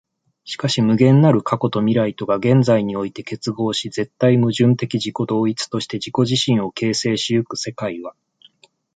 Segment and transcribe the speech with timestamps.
[0.45, 8.15] しかし無限なる過去と未来とが現在において結合し、絶対矛盾的自己同一として自己自身を形成し行く世界は、